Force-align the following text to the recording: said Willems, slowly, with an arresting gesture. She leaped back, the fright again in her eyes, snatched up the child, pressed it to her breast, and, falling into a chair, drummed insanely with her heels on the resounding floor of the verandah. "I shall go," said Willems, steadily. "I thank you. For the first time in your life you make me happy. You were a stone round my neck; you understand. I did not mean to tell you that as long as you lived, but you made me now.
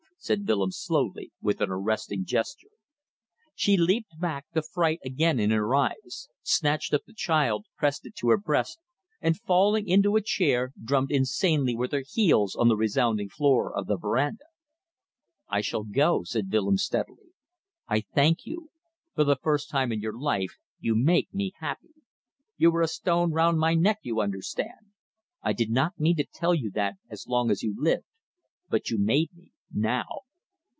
said 0.23 0.47
Willems, 0.47 0.77
slowly, 0.77 1.31
with 1.41 1.61
an 1.61 1.71
arresting 1.71 2.25
gesture. 2.25 2.69
She 3.55 3.75
leaped 3.75 4.19
back, 4.19 4.45
the 4.53 4.61
fright 4.61 4.99
again 5.03 5.39
in 5.39 5.49
her 5.49 5.73
eyes, 5.73 6.29
snatched 6.43 6.93
up 6.93 7.05
the 7.07 7.13
child, 7.15 7.65
pressed 7.75 8.05
it 8.05 8.15
to 8.17 8.29
her 8.29 8.37
breast, 8.37 8.77
and, 9.19 9.41
falling 9.41 9.87
into 9.87 10.15
a 10.15 10.21
chair, 10.21 10.73
drummed 10.79 11.09
insanely 11.11 11.75
with 11.75 11.91
her 11.91 12.03
heels 12.07 12.55
on 12.55 12.67
the 12.67 12.75
resounding 12.75 13.29
floor 13.29 13.75
of 13.75 13.87
the 13.87 13.97
verandah. 13.97 14.45
"I 15.49 15.61
shall 15.61 15.83
go," 15.85 16.21
said 16.23 16.51
Willems, 16.51 16.83
steadily. 16.83 17.33
"I 17.87 18.01
thank 18.01 18.45
you. 18.45 18.69
For 19.15 19.23
the 19.23 19.37
first 19.41 19.71
time 19.71 19.91
in 19.91 20.01
your 20.01 20.15
life 20.15 20.53
you 20.79 20.93
make 20.93 21.33
me 21.33 21.53
happy. 21.59 21.95
You 22.57 22.69
were 22.69 22.83
a 22.83 22.87
stone 22.87 23.31
round 23.31 23.57
my 23.57 23.73
neck; 23.73 23.97
you 24.03 24.21
understand. 24.21 24.91
I 25.41 25.53
did 25.53 25.71
not 25.71 25.99
mean 25.99 26.17
to 26.17 26.27
tell 26.31 26.53
you 26.53 26.69
that 26.75 26.97
as 27.09 27.25
long 27.25 27.49
as 27.49 27.63
you 27.63 27.73
lived, 27.75 28.05
but 28.69 28.91
you 28.91 28.99
made 28.99 29.31
me 29.35 29.51
now. 29.73 30.05